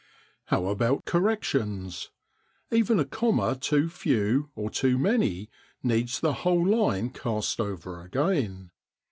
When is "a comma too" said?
2.99-3.87